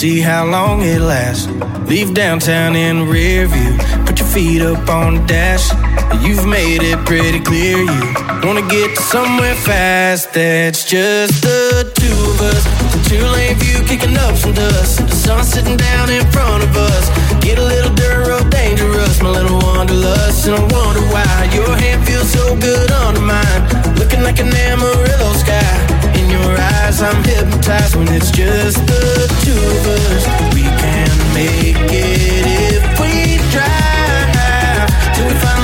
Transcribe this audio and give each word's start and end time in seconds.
See 0.00 0.18
how 0.18 0.46
long 0.46 0.80
it 0.80 0.98
lasts. 0.98 1.46
Leave 1.86 2.14
downtown 2.14 2.74
in 2.74 3.06
rear 3.06 3.46
view, 3.46 3.76
put 4.06 4.18
your 4.18 4.28
feet 4.28 4.62
up 4.62 4.88
on 4.88 5.16
the 5.16 5.24
dash. 5.26 5.68
You've 6.24 6.46
made 6.46 6.80
it 6.80 6.98
pretty 7.04 7.38
clear 7.38 7.76
you 7.76 8.02
wanna 8.42 8.66
get 8.66 8.96
to 8.96 9.02
somewhere 9.02 9.54
fast. 9.54 10.32
That's 10.32 10.86
just 10.86 11.42
the 11.42 11.92
two 12.00 12.18
of 12.32 12.40
us. 12.40 12.64
The 12.94 13.00
two 13.10 13.24
lane 13.36 13.56
view 13.56 13.84
kicking 13.84 14.16
up 14.16 14.36
some 14.36 14.54
dust. 14.54 15.06
The 15.06 15.14
sun 15.14 15.44
sitting 15.44 15.76
down 15.76 16.08
in 16.08 16.24
front 16.32 16.64
of 16.64 16.74
us. 16.74 17.04
Get 17.44 17.58
a 17.58 17.64
little 17.64 17.94
dirt 17.94 18.26
road 18.26 18.50
dangerous, 18.50 19.20
my 19.20 19.28
little 19.28 19.58
wanderlust. 19.58 20.46
And 20.46 20.56
I 20.56 20.62
wonder 20.76 21.04
why 21.12 21.50
your 21.52 21.76
hand 21.76 22.06
feels 22.06 22.30
so 22.32 22.56
good 22.56 22.90
under 23.04 23.20
mine. 23.20 23.62
Looking 24.00 24.22
like 24.22 24.40
an 24.40 24.48
Amarillo 24.48 25.32
sky. 25.34 25.79
Your 26.30 26.56
eyes, 26.58 27.02
I'm 27.02 27.22
hypnotized 27.24 27.96
when 27.96 28.08
it's 28.08 28.30
just 28.30 28.78
the 28.86 29.26
two 29.44 29.52
of 29.52 29.86
us. 29.98 30.24
We 30.54 30.62
can 30.62 31.10
make 31.34 31.90
it 31.90 32.46
if 32.74 33.00
we 33.00 33.38
drive. 33.50 34.88
Till 35.14 35.26
we 35.26 35.34
find 35.34 35.59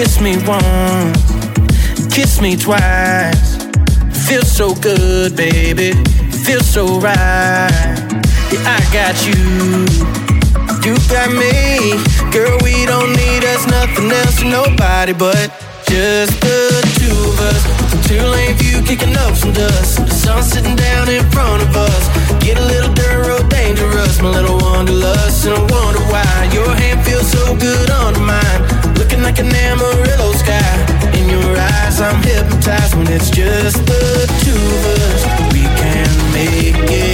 Kiss 0.00 0.18
me 0.18 0.38
once, 0.46 2.10
kiss 2.10 2.40
me 2.40 2.56
twice. 2.56 3.56
Feels 4.26 4.50
so 4.50 4.74
good, 4.76 5.36
baby. 5.36 5.92
Feels 6.42 6.66
so 6.66 6.98
right. 7.00 7.98
Yeah, 8.50 8.78
I 8.78 8.80
got 8.94 9.14
you. 9.26 9.84
You 10.86 10.96
got 11.06 11.30
me. 11.30 12.00
Girl, 12.32 12.56
we 12.62 12.86
don't 12.86 13.12
need 13.12 13.44
us, 13.44 13.66
nothing 13.66 14.10
else, 14.10 14.42
nobody 14.42 15.12
but 15.12 15.52
just 15.86 16.40
the 16.40 16.79
us. 17.50 17.62
Two 18.06 18.22
lane 18.34 18.54
view 18.56 18.82
kicking 18.82 19.16
up 19.24 19.34
some 19.34 19.52
dust. 19.52 20.06
The 20.06 20.14
sun 20.14 20.42
sitting 20.42 20.76
down 20.76 21.08
in 21.08 21.22
front 21.30 21.62
of 21.62 21.70
us. 21.76 22.04
Get 22.44 22.56
a 22.58 22.64
little 22.64 22.92
dirt 22.94 23.26
road 23.26 23.48
dangerous, 23.50 24.20
my 24.22 24.30
little 24.30 24.58
wanderlust. 24.58 25.46
And 25.46 25.54
I 25.54 25.62
wonder 25.74 26.02
why 26.12 26.30
your 26.52 26.70
hand 26.74 27.04
feels 27.06 27.28
so 27.30 27.56
good 27.56 27.90
under 27.90 28.20
mine. 28.20 28.60
Looking 29.00 29.22
like 29.22 29.38
an 29.38 29.50
Amarillo 29.66 30.32
sky. 30.42 30.72
In 31.18 31.28
your 31.28 31.52
eyes, 31.56 32.00
I'm 32.00 32.22
hypnotized 32.22 32.94
when 32.96 33.08
it's 33.08 33.30
just 33.30 33.78
the 33.86 34.04
two 34.44 34.62
of 34.76 34.82
us. 34.98 35.20
We 35.52 35.62
can 35.80 36.08
make 36.32 36.78
it 36.90 37.09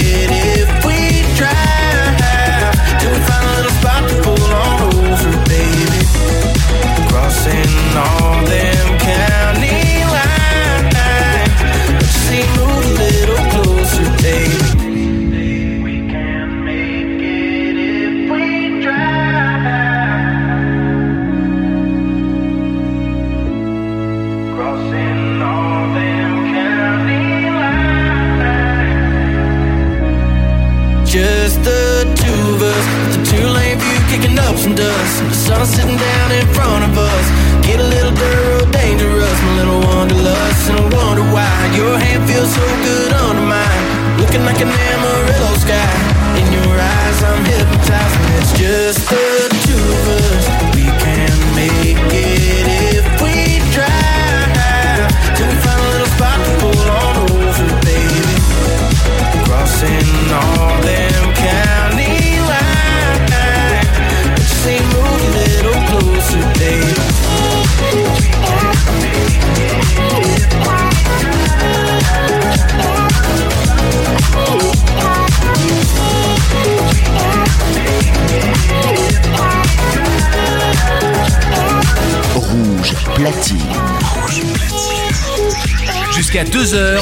view 34.37 34.43
kicking 34.43 34.45
up 34.45 34.57
some 34.57 34.75
dust. 34.75 35.23
The 35.23 35.35
sun 35.35 35.67
sitting 35.67 35.97
down 35.97 36.33
in 36.33 36.47
front 36.55 36.85
of 36.85 36.99
us. 36.99 37.27
Get 37.67 37.81
a 37.81 37.85
little 37.85 38.13
dirt 38.13 38.49
road 38.49 38.73
dangerous, 38.73 39.43
my 39.43 39.57
little 39.57 39.81
wanderlust. 39.81 40.71
And 40.71 40.79
I 40.79 40.83
wonder 40.83 41.23
why 41.33 41.53
your 41.75 41.99
hand 41.99 42.29
feels 42.29 42.53
so 42.55 42.67
good 42.85 43.13
under 43.13 43.43
mine. 43.43 44.19
Looking 44.21 44.45
like 44.45 44.61
an 44.61 44.69
Amarillo 44.69 45.55
sky. 45.59 45.93
In 46.41 46.47
your 46.53 46.75
eyes, 46.79 47.23
I'm 47.23 47.45
hypnotized, 47.45 48.17
and 48.21 48.35
it's 48.43 48.53
just 48.59 49.17
Jusqu'à 86.15 86.45
2h. 86.45 86.99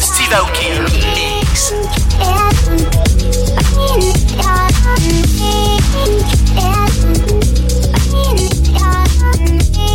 Steve 0.00 0.32
Aoki. 0.32 0.66
X. 1.42 1.74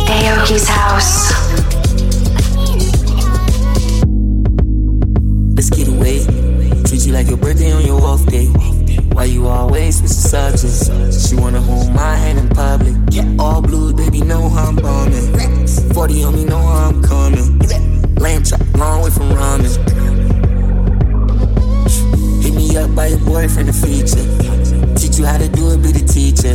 Aoki's 0.08 0.68
house. 0.68 1.32
Let's 5.56 5.70
get 5.70 5.88
away. 5.88 6.24
Treat 6.84 7.06
you 7.06 7.12
like 7.12 7.26
your 7.26 7.38
birthday 7.38 7.72
on 7.72 7.84
your 7.84 8.00
off 8.04 8.24
day. 8.26 8.48
Why 9.18 9.24
you 9.24 9.48
always 9.48 9.98
switch 9.98 10.12
subjects? 10.12 11.28
She 11.28 11.34
wanna 11.34 11.60
hold 11.60 11.92
my 11.92 12.14
hand 12.14 12.38
in 12.38 12.48
public. 12.50 12.94
All 13.40 13.60
blue, 13.60 13.92
baby, 13.92 14.20
know 14.20 14.48
how 14.48 14.68
I'm 14.68 14.76
bombing. 14.76 15.66
40 15.92 16.22
on 16.22 16.36
me, 16.36 16.44
know 16.44 16.60
how 16.60 16.90
I'm 16.90 17.02
coming. 17.02 17.58
Lamb 18.14 18.44
chop, 18.44 18.60
long 18.76 19.02
way 19.02 19.10
from 19.10 19.30
ramen. 19.30 19.74
Hit 22.44 22.54
me 22.54 22.76
up 22.76 22.94
by 22.94 23.08
your 23.08 23.18
boyfriend, 23.18 23.68
the 23.68 23.72
feature. 23.72 24.22
Teach 24.94 25.18
you 25.18 25.24
how 25.26 25.36
to 25.36 25.48
do 25.48 25.72
it, 25.72 25.82
be 25.82 25.90
the 25.90 26.06
teacher. 26.06 26.54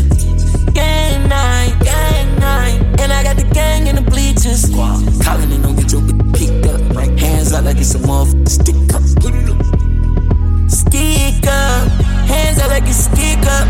Gang 0.71 1.27
nine, 1.27 1.77
gang 1.79 2.39
nine. 2.39 2.79
And 2.97 3.11
I 3.11 3.23
got 3.23 3.35
the 3.35 3.43
gang 3.53 3.87
in 3.87 3.97
the 3.97 4.03
bleachers. 4.09 4.69
Calling 5.21 5.51
and 5.51 5.63
don't 5.63 5.75
get 5.75 5.91
your 5.91 5.99
bitch 5.99 6.33
picked 6.39 6.65
up. 6.67 6.79
Hands 7.19 7.51
up 7.51 7.65
like 7.65 7.75
it's 7.75 7.93
a 7.93 7.99
motherfucker. 7.99 8.47
Stick 8.47 8.93
up. 8.95 9.03
Stick 10.71 11.45
up. 11.45 12.02
Hands 12.33 12.59
up 12.59 12.69
like 12.69 12.87
a 12.87 12.93
stick 12.93 13.45
up. 13.57 13.67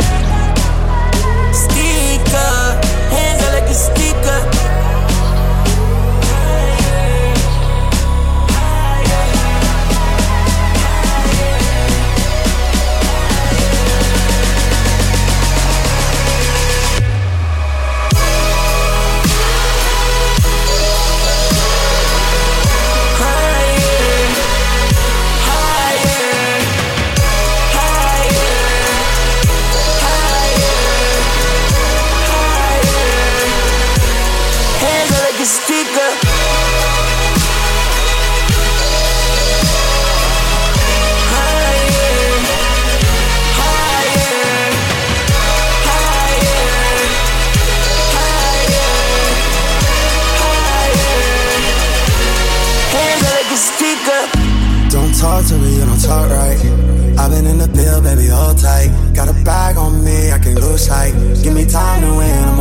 Stick 1.54 2.27
up. 2.33 2.86
Hands 3.12 3.44
up 3.44 3.54
like 3.54 3.69
a 3.69 3.74
stick 3.74 4.25
up. 4.38 4.83
Talk 56.04 56.30
right. 56.30 56.60
I've 57.18 57.32
been 57.32 57.46
in 57.46 57.58
the 57.58 57.68
pill, 57.68 58.02
baby, 58.02 58.28
hold 58.28 58.58
tight. 58.60 58.92
Got 59.16 59.30
a 59.30 59.38
bag 59.44 59.78
on 59.78 60.04
me, 60.04 60.32
I 60.32 60.40
can 60.40 60.56
lose 60.56 60.88
sight. 60.88 61.14
Give 61.44 61.54
me 61.54 61.66
time 61.66 62.02
to 62.02 62.12
win, 62.18 62.44
I'm 62.50 62.60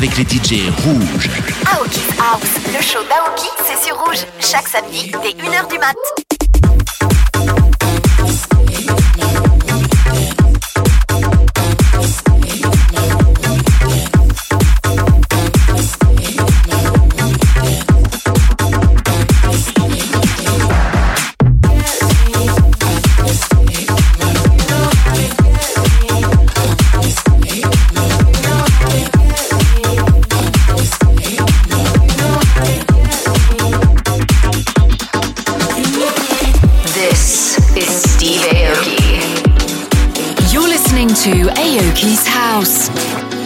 avec 0.00 0.16
les 0.16 0.24
DJ 0.24 0.70
rouges. 0.82 1.28
Aoki's 1.74 2.18
House, 2.18 2.74
le 2.74 2.80
show 2.80 3.00
d'Aoki, 3.06 3.48
c'est 3.66 3.86
sur 3.86 3.98
rouge, 3.98 4.24
chaque 4.40 4.66
samedi 4.66 5.12
dès 5.22 5.32
1h 5.32 5.68
du 5.68 5.78
mat'. 5.78 6.19
to 41.20 41.30
Aoki's 41.30 42.26
house. 42.26 43.39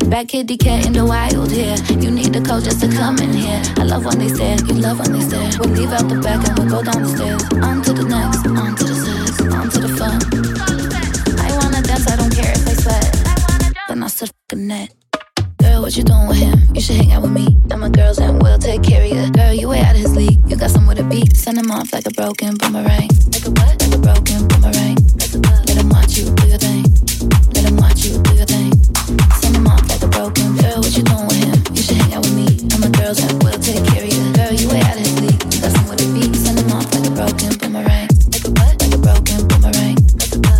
Like. 0.00 0.10
Back 0.10 0.28
kitty 0.28 0.56
cat 0.56 0.86
in 0.86 0.92
the 0.92 1.04
wild, 1.04 1.50
yeah. 1.52 1.76
You 2.00 2.10
need 2.10 2.34
a 2.36 2.40
coach 2.40 2.64
just 2.64 2.80
to 2.80 2.88
come 2.88 3.18
in 3.18 3.32
here. 3.32 3.62
I 3.76 3.84
love 3.84 4.04
when 4.04 4.18
they 4.18 4.28
stare. 4.28 4.56
You 4.66 4.74
love 4.74 4.98
when 4.98 5.12
they 5.12 5.20
stare. 5.20 5.50
We'll 5.58 5.70
leave 5.70 5.92
out 5.92 6.08
the 6.08 6.20
back 6.20 6.46
and 6.48 6.58
we'll 6.58 6.70
go 6.70 6.82
down 6.82 7.02
the 7.02 7.08
stairs. 7.08 7.42
On 7.62 7.82
to 7.82 7.92
the 7.92 8.04
next, 8.04 8.46
on 8.46 8.76
to 8.76 8.84
the 8.84 8.94
sex, 8.94 9.40
on 9.52 9.70
to 9.70 9.78
the 9.80 9.88
fun. 9.96 10.18
I 11.40 11.50
wanna 11.58 11.82
dance, 11.82 12.06
I 12.10 12.16
don't 12.16 12.34
care 12.34 12.52
if 12.52 12.68
I 12.68 12.74
sweat. 12.74 13.74
Then 13.88 14.02
I 14.02 14.08
said, 14.08 14.30
fucking 14.48 14.66
net. 14.66 14.94
Girl, 15.58 15.82
what 15.82 15.96
you 15.96 16.04
doing 16.04 16.28
with 16.28 16.36
him? 16.38 16.74
You 16.74 16.80
should 16.80 16.96
hang 16.96 17.12
out 17.12 17.22
with 17.22 17.32
me. 17.32 17.46
And 17.70 17.80
my 17.80 17.88
girls 17.88 18.18
and 18.18 18.40
we'll 18.42 18.58
take 18.58 18.82
care 18.82 19.02
of 19.02 19.10
you. 19.10 19.30
Girl, 19.32 19.52
you 19.52 19.68
way 19.68 19.80
out 19.80 19.94
of 19.94 20.00
his 20.00 20.14
league. 20.14 20.38
You 20.48 20.56
got 20.56 20.70
somewhere 20.70 20.96
to 20.96 21.04
be. 21.04 21.26
Send 21.34 21.58
him 21.58 21.70
off 21.70 21.92
like 21.92 22.06
a 22.06 22.10
broken 22.10 22.56
boomerang. 22.56 23.08
Like 23.32 23.46
a 23.46 23.50
what? 23.50 23.82
Like 23.82 23.94
a 23.94 23.98
broken 23.98 24.48
boomerang. 24.48 24.96
Let 25.18 25.34
him 25.34 25.42
watch 25.42 25.65
girls 33.06 33.20
and 33.22 33.42
we'll 33.42 33.52
take 33.60 33.84
care 33.86 34.02
of 34.02 34.12
you. 34.12 34.32
Girl, 34.32 34.52
you 34.52 34.68
way 34.68 34.80
out 34.80 34.96
of 34.98 35.20
league. 35.22 35.54
You 35.54 35.60
got 35.62 35.70
somewhere 35.70 35.96
to 35.96 36.06
be. 36.14 36.26
Off 36.74 36.92
like 36.92 37.06
a 37.06 37.10
broken 37.14 37.52
boomerang. 37.58 38.08
Like 38.32 38.44
a 38.44 38.50
what? 38.58 38.74
Like 38.82 38.94
a 38.94 38.98
broken 38.98 39.38
boomerang. 39.46 39.96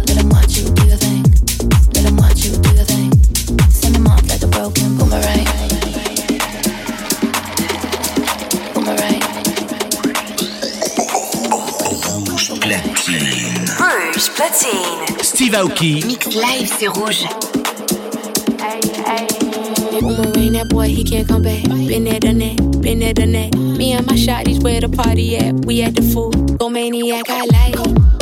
Let 0.07 0.17
him 0.17 0.29
watch 0.29 0.57
you 0.57 0.65
do 0.79 0.87
your 0.87 0.97
thing. 0.97 1.25
Let 1.95 2.13
watch 2.15 2.45
you 2.45 2.53
do 2.65 2.71
your 2.79 2.85
thing. 2.85 3.11
Send 3.71 3.97
him 3.97 4.07
off 4.07 4.23
like 4.29 4.43
a 4.43 4.47
broken 4.47 4.97
boomerang. 4.97 5.47
Boomerang. 8.75 9.21
Platine. 12.63 13.67
Rouge 13.83 14.29
platine. 14.37 15.23
Steve 15.23 15.55
Aoki. 15.55 16.05
Mix 16.07 16.27
live, 16.35 16.71
c'est 16.79 16.89
rouge. 16.89 17.27
Boomerang, 20.01 20.53
that 20.53 20.69
boy, 20.69 20.89
he 20.89 21.05
can't 21.05 21.27
come 21.27 21.43
back. 21.43 21.65
Been 21.65 22.05
there, 22.05 22.21
done 22.21 22.39
that, 22.39 22.81
been 22.83 22.99
there, 22.99 23.15
done 23.15 23.33
that. 23.33 23.55
Me 23.57 23.93
and 23.93 24.07
my 24.07 24.15
shotties 24.15 24.63
where 24.63 24.81
the 24.81 24.89
party 24.89 25.37
at. 25.37 25.55
We 25.65 25.83
at 25.83 25.95
the 25.95 26.03
food, 26.03 26.59
go 26.59 26.69
maniac, 26.69 27.29
I 27.29 27.45
like. 27.47 28.16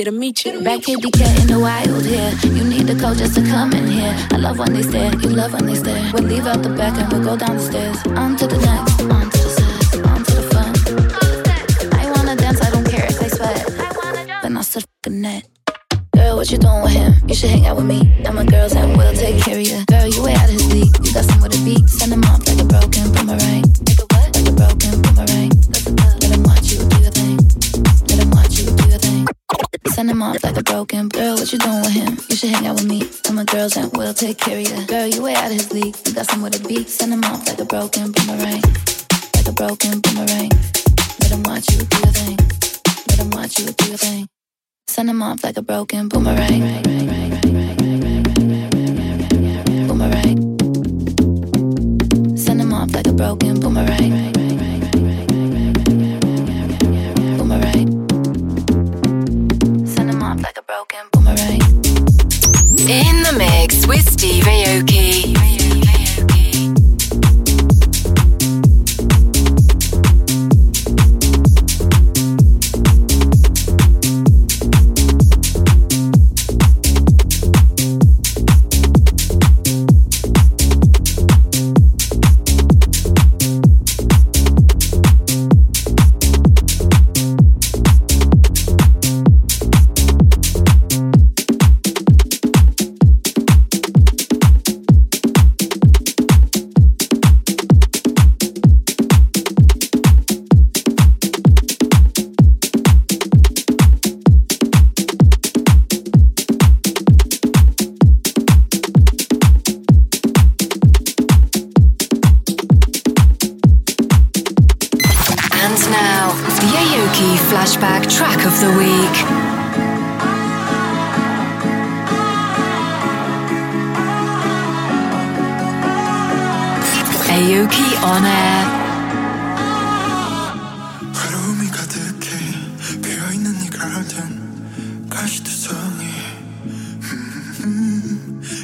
Get 0.00 0.10
to 0.10 0.18
meet 0.18 0.44
you. 0.46 0.62
Back 0.62 0.82
kitty 0.82 1.10
cat 1.10 1.40
in 1.40 1.46
the 1.48 1.60
wild 1.60 2.04
here. 2.06 2.32
You 2.56 2.64
need 2.64 2.86
the 2.86 2.96
coach 2.98 3.18
just 3.18 3.34
to 3.34 3.42
come 3.42 3.72
in 3.72 3.86
here. 3.86 4.14
I 4.32 4.36
love 4.36 4.58
when 4.58 4.72
they 4.72 4.82
stare, 4.82 5.12
you 5.20 5.28
love 5.28 5.52
when 5.52 5.66
they 5.66 5.74
stare. 5.74 6.10
We'll 6.14 6.24
leave 6.24 6.46
out 6.46 6.62
the 6.62 6.70
back 6.70 6.96
and 6.98 7.12
we'll 7.12 7.24
go 7.24 7.36
down 7.36 7.56
the 7.56 7.62
stairs. 7.62 7.98
On 8.16 8.36
to 8.36 8.46
the 8.46 8.56
next, 8.56 9.00
on 9.02 9.26
to 9.30 9.38
the 9.44 9.50
sex, 9.58 9.96
on 10.10 10.20
to 10.24 10.32
the 10.40 10.44
fun. 10.52 10.70
I 12.00 12.10
wanna 12.12 12.36
dance, 12.36 12.60
I 12.62 12.70
don't 12.70 12.88
care 12.88 13.04
if 13.04 13.18
they 13.20 13.28
sweat. 13.28 13.60
Then 14.42 14.56
I 14.56 14.62
said 14.62 14.84
fucking 15.04 15.20
net. 15.20 15.48
Girl, 16.14 16.36
what 16.36 16.50
you 16.50 16.58
doing 16.58 16.82
with 16.82 16.92
him? 16.92 17.12
You 17.28 17.34
should 17.34 17.50
hang 17.50 17.66
out 17.66 17.76
with 17.76 17.86
me. 17.86 18.00
I'm 18.26 18.38
a 18.38 18.44
girls 18.44 18.74
and 18.74 18.96
we'll 18.96 19.12
take 19.12 19.42
care 19.44 19.58
of 19.58 19.66
you. 19.66 19.89
Broken 30.70 31.08
girl. 31.08 31.34
What 31.34 31.52
you 31.52 31.58
doing 31.58 31.80
with 31.80 31.90
him? 31.90 32.18
You 32.28 32.36
should 32.36 32.50
hang 32.50 32.66
out 32.68 32.76
with 32.76 32.86
me. 32.86 33.02
And 33.26 33.34
my 33.34 33.44
girls 33.44 33.76
and 33.76 33.90
we'll 33.96 34.14
take 34.14 34.38
care 34.38 34.58
of 34.58 34.62
you. 34.68 34.86
Girl, 34.86 35.06
you 35.06 35.20
way 35.22 35.34
out 35.34 35.46
of 35.46 35.52
his 35.52 35.72
league. 35.72 35.96
You 36.06 36.14
got 36.14 36.26
somewhere 36.26 36.50
to 36.50 36.62
be. 36.62 36.84
Send 36.84 37.12
him 37.12 37.24
off 37.24 37.46
like 37.48 37.58
a 37.58 37.64
broken 37.64 38.12
boomerang. 38.12 38.62
Like 39.34 39.48
a 39.48 39.52
broken 39.52 40.00
boomerang. 40.00 40.50
Let 41.20 41.30
him 41.32 41.42
watch 41.42 41.70
you 41.72 41.78
do 41.82 41.96
your 41.98 42.14
thing. 42.20 42.38
Let 43.08 43.18
him 43.18 43.30
watch 43.30 43.58
you 43.58 43.66
do 43.66 43.88
your 43.88 43.98
thing. 43.98 44.28
Send 44.86 45.10
him 45.10 45.22
off 45.22 45.42
like 45.42 45.56
a 45.56 45.62
broken 45.62 46.08
boomerang. 46.08 46.60
Boomerang. 49.88 50.36
Send 52.36 52.60
him 52.60 52.72
off 52.72 52.94
like 52.94 53.08
a 53.08 53.12
broken. 53.12 53.58
Boomerang. 53.60 54.39
Broken 60.80 61.06
boomerang. 61.12 61.60
In 62.88 63.22
the 63.22 63.34
mix 63.36 63.86
with 63.86 64.10
Steve 64.10 64.44
Aoki. 64.44 65.59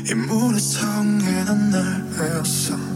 이 0.09 0.15
모래성에 0.15 1.43
넌날 1.45 2.05
외웠어 2.17 2.96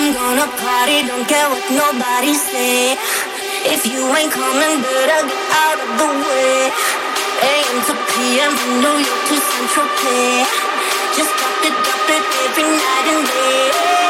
I'm 0.00 0.14
gonna 0.14 0.48
party, 0.56 1.06
don't 1.06 1.28
care 1.28 1.46
what 1.50 1.60
nobody 1.68 2.32
say. 2.32 2.96
If 3.68 3.84
you 3.84 4.00
ain't 4.16 4.32
coming, 4.32 4.80
better 4.80 5.28
get 5.28 5.44
out 5.52 5.76
of 5.76 5.90
the 6.00 6.08
way. 6.24 6.72
AM 7.44 7.76
to 7.84 7.94
PM 8.08 8.52
from 8.56 8.80
New 8.80 8.96
York 8.96 9.22
to 9.28 9.36
Central 9.36 9.88
Pay. 10.00 10.46
Just 11.12 11.36
drop 11.36 11.64
it, 11.68 11.76
drop 11.84 12.08
it 12.16 12.24
every 12.48 12.64
night 12.64 13.06
and 13.12 13.26
day. 13.28 14.09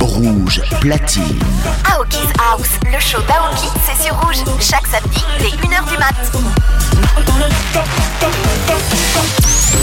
Rouge 0.00 0.62
platine. 0.80 1.38
Ah, 1.84 1.94
Aoki's 1.96 2.18
House, 2.38 2.68
ah, 2.84 2.90
le 2.92 3.00
show 3.00 3.18
d'Aoki, 3.22 3.68
c'est 3.84 4.04
sur 4.04 4.14
Rouge, 4.20 4.36
chaque 4.60 4.86
samedi 4.86 5.24
dès 5.38 5.46
1h 5.46 5.88
du 5.88 5.98
mat. 5.98 6.14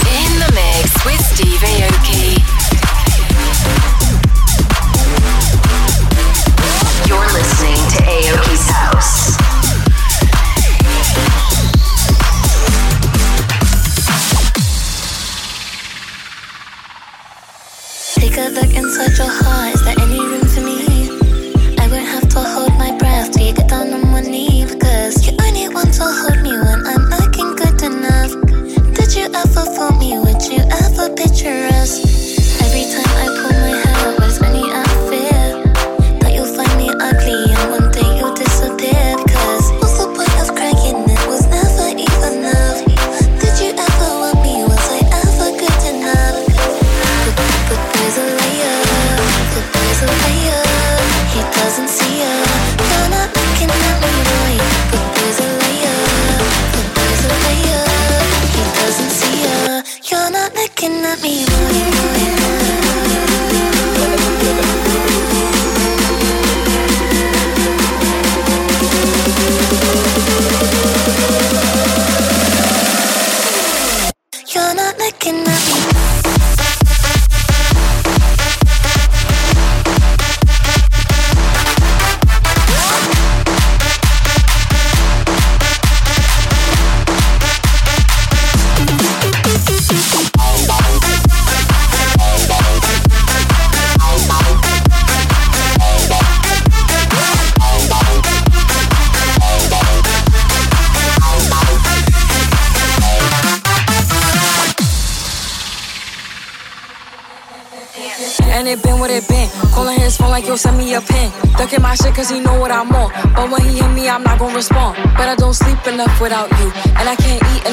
In 0.05 0.39
the 0.39 0.51
mix 0.53 1.05
with 1.05 1.21
Steve 1.25 1.63
Aoki. 1.63 2.48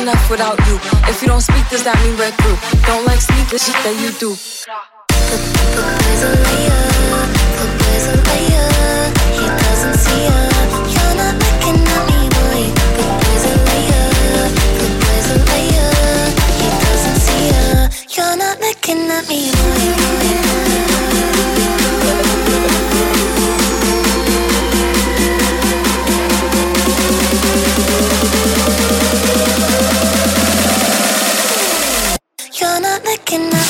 enough 0.01 0.31
without 0.31 0.59
you. 0.67 0.77
If 1.11 1.23
you 1.23 1.29
don't 1.29 1.41
speak, 1.41 1.69
does 1.69 1.85
that 1.85 1.97
mean 2.05 2.17
we're 2.19 2.31
through? 2.41 2.59
Don't 2.87 3.05
like 3.07 3.21
sneakers, 3.21 3.65
shit 3.65 3.77
that 3.85 3.97
you 4.03 4.11
do. 4.19 4.31
He 9.37 9.47
doesn't 9.63 9.99
see 10.05 10.23
you. 10.27 10.41
You're 10.95 11.15
not 11.21 11.35
looking 11.43 11.81
at 11.95 12.03
me, 12.09 12.21
boy. 12.35 12.63
The 12.97 13.05
poison 13.23 13.59
the 14.79 14.95
poison. 15.03 15.41
He 16.61 16.69
doesn't 16.85 17.21
see. 17.27 17.45
You're 18.17 18.37
not 18.37 18.57
looking 18.61 19.11
at 19.11 19.29
me, 19.29 19.51
boy. 19.53 20.41
boy. 20.41 20.46
can 33.27 33.53
I 33.53 33.66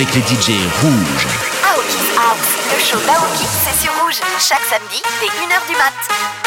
avec 0.00 0.14
les 0.14 0.22
DJ 0.22 0.56
rouges. 0.80 1.26
Aoki 1.62 1.98
House, 2.16 2.72
le 2.72 2.78
show 2.78 2.98
d'Aoki, 3.06 3.44
c'est 3.62 3.82
sur 3.82 3.92
rouge, 4.02 4.18
chaque 4.38 4.64
samedi 4.64 5.02
dès 5.20 5.26
1h 5.26 5.68
du 5.68 5.76
mat. 5.76 6.39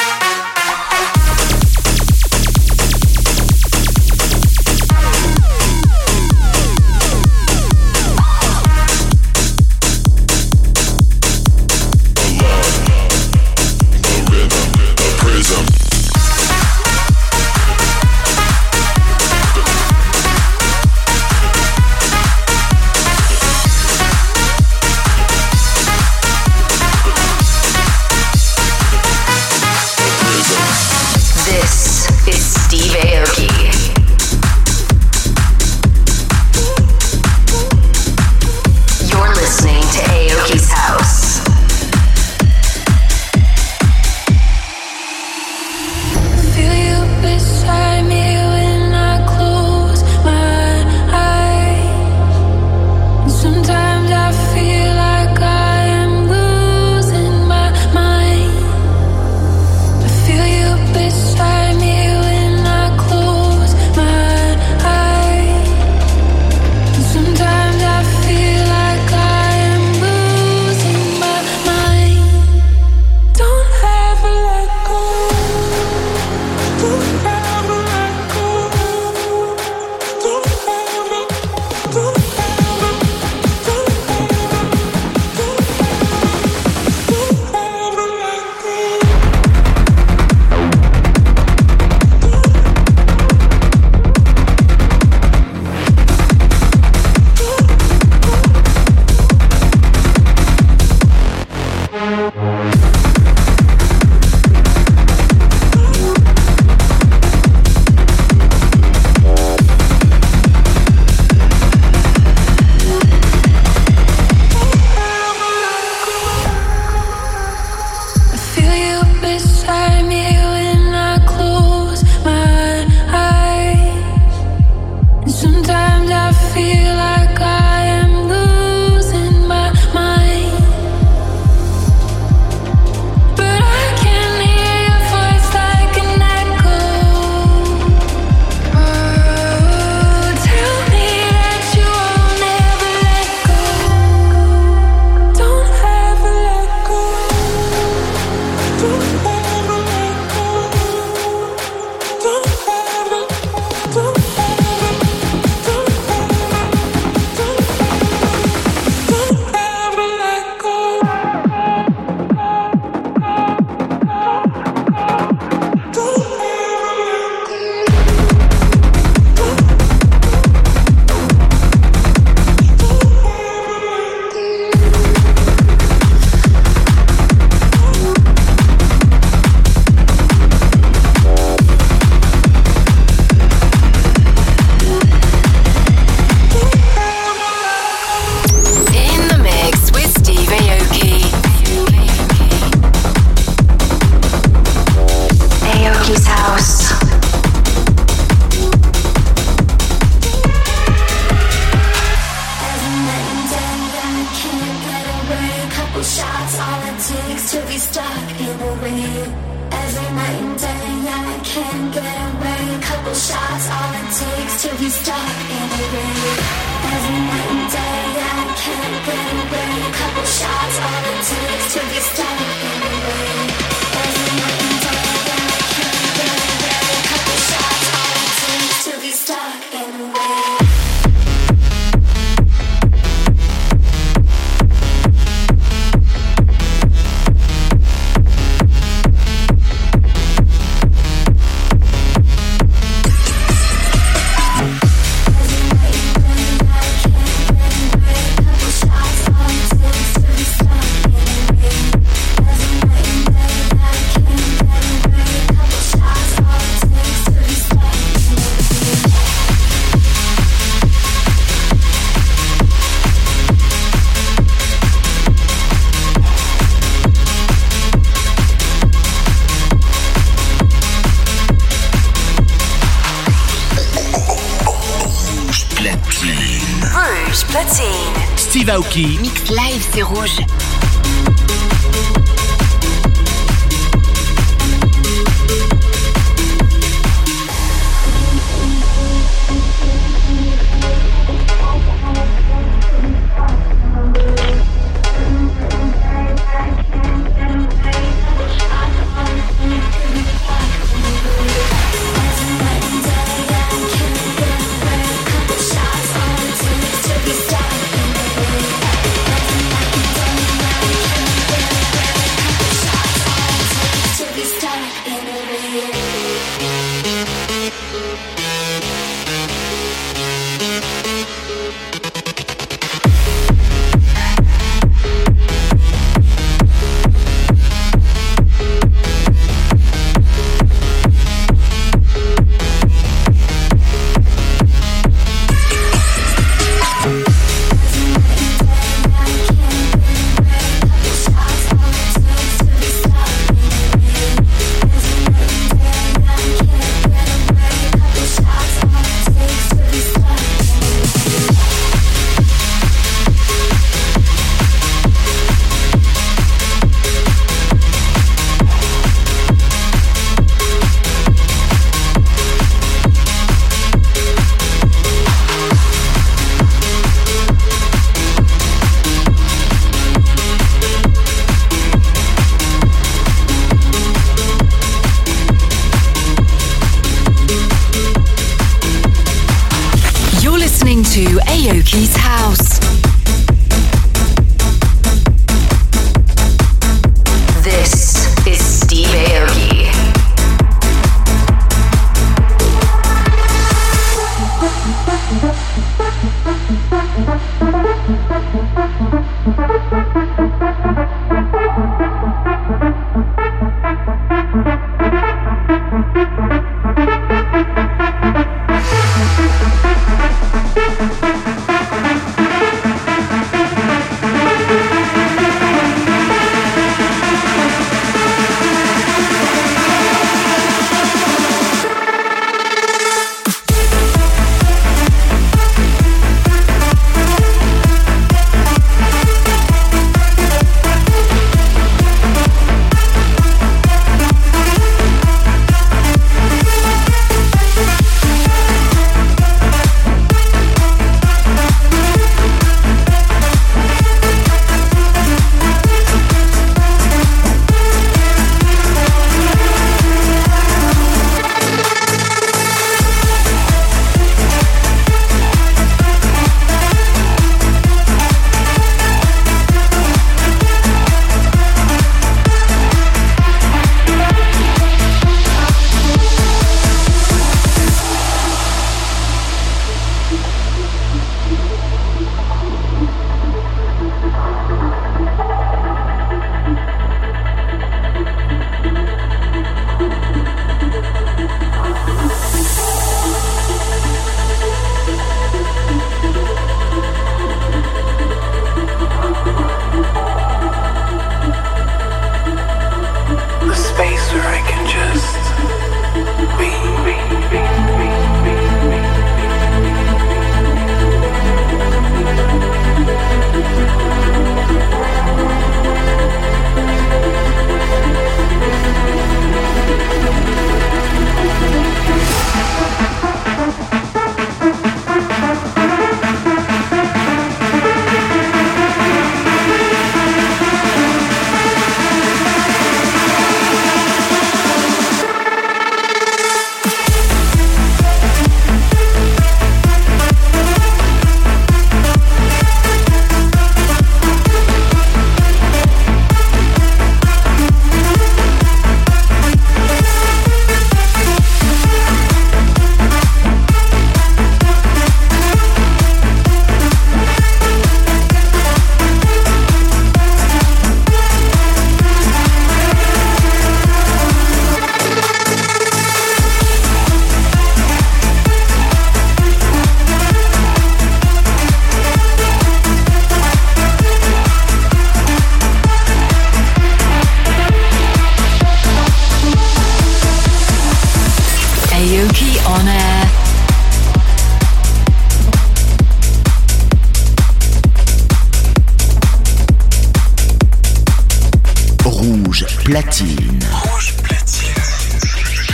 Steve. 278.63 279.19
Mix 279.19 279.49
live, 279.49 279.85
c'est 279.93 280.01
rouge. 280.03 280.62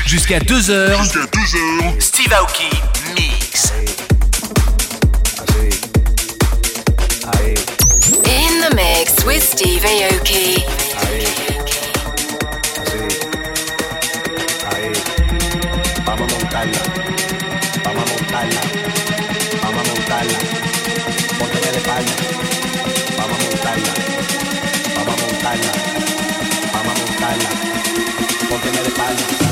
Jusqu'à 0.10 0.40
2h. 0.40 0.98
Jusqu'à 0.98 1.20
2h. 1.20 2.00
Steve 2.02 2.34
Aoki 2.34 2.68
Mix. 3.14 3.72
In 8.26 8.60
the 8.60 8.74
mix 8.74 9.24
with 9.24 9.44
Steve 9.44 9.86
Aoki. 9.86 10.89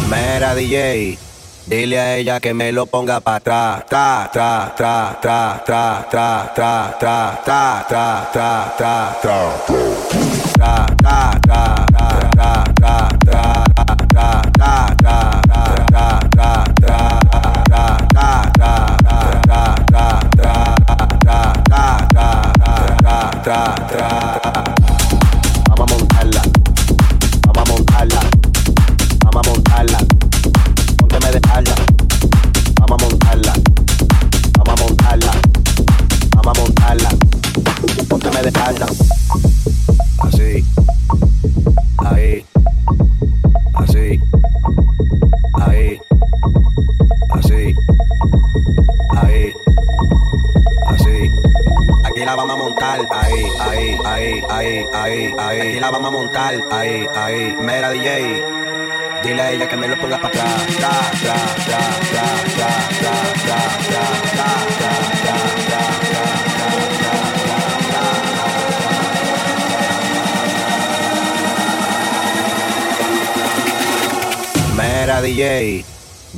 Mera 0.09 0.55
DJ, 0.55 1.17
dile 1.65 1.99
a 1.99 2.15
ella 2.15 2.39
que 2.39 2.53
me 2.53 2.71
lo 2.71 2.85
ponga 2.85 3.19
para 3.19 3.37
atrás, 3.37 3.85
tra, 3.89 4.29
tra, 4.31 4.73
tra, 4.73 5.17
tra, 5.19 5.59
tra, 5.61 6.07
tra, 6.09 6.49
tra, 6.53 6.53
tra, 6.53 6.93
tra, 6.99 7.39
tra, 7.43 7.85
tra, 7.85 7.85
tra, 7.85 8.27
tra, 8.31 8.71
tra, 8.79 9.17
tra, 9.19 10.95
tra, 10.97 11.26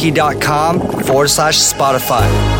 steveaoki.com 0.00 0.80
forward 1.04 1.28
slash 1.28 1.58
Spotify. 1.58 2.59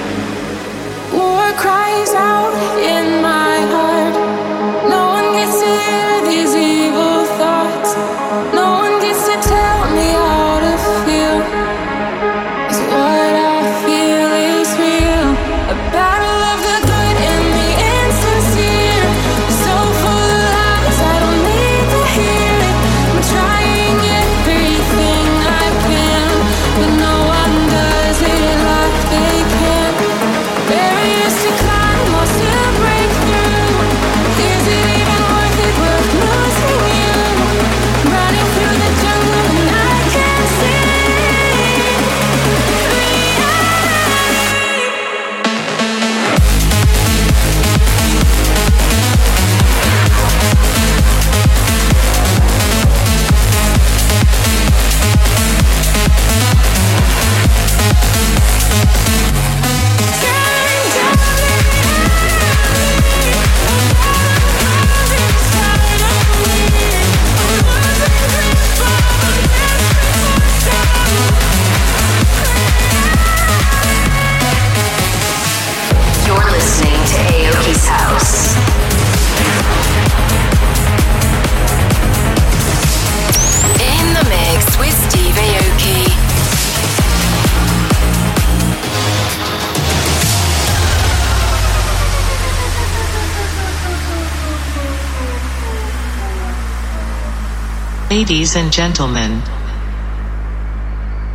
Ladies 98.31 98.55
and 98.55 98.71
gentlemen, 98.71 99.41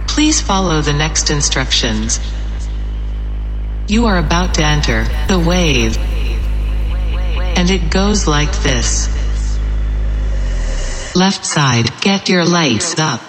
please 0.09 0.41
follow 0.41 0.81
the 0.81 0.95
next 0.95 1.29
instructions. 1.29 2.19
You 3.87 4.07
are 4.07 4.17
about 4.17 4.55
to 4.55 4.65
enter 4.65 5.05
the 5.29 5.39
wave, 5.39 5.99
and 5.99 7.69
it 7.69 7.91
goes 7.91 8.27
like 8.27 8.51
this. 8.63 9.09
Left 11.15 11.45
side, 11.45 11.91
get 12.01 12.31
your 12.31 12.47
lights 12.47 12.99
up. 12.99 13.21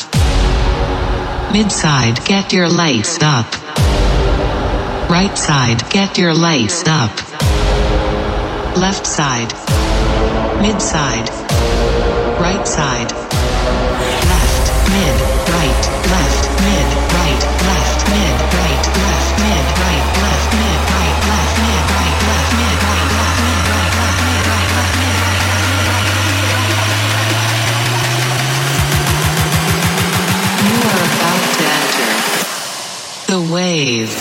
Mid 1.52 1.70
side, 1.70 2.24
get 2.24 2.54
your 2.54 2.70
lights 2.70 3.18
up. 3.22 3.48
Right 5.10 5.38
side, 5.38 5.84
get 5.90 6.18
your 6.18 6.34
lights 6.34 6.88
up. 6.88 7.12
Left 8.78 9.06
side, 9.06 9.52
mid 10.62 10.82
side, 10.82 11.30
right 12.40 12.66
side. 12.66 13.28
wave. 33.78 34.18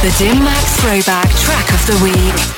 The 0.00 0.14
Dim 0.16 0.38
Mak 0.44 0.64
Throwback 0.78 1.28
Track 1.34 1.72
of 1.72 1.86
the 1.88 2.04
Week. 2.04 2.57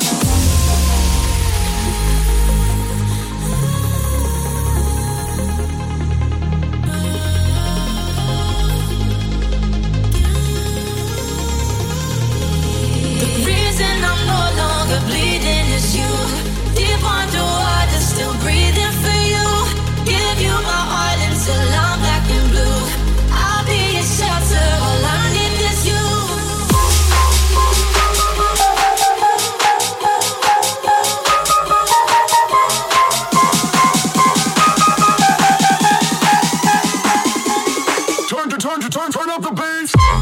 love 39.31 39.43
the 39.43 39.51
bass. 39.51 40.20